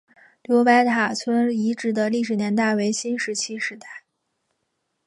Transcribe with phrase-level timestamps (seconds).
[0.41, 4.01] 刘白塔村遗址的历史年代为新石器时代。